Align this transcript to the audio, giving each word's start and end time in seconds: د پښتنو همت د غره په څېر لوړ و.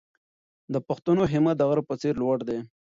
د 0.73 0.75
پښتنو 0.87 1.23
همت 1.33 1.55
د 1.57 1.61
غره 1.69 1.83
په 1.89 1.95
څېر 2.01 2.13
لوړ 2.21 2.37
و. 2.47 2.49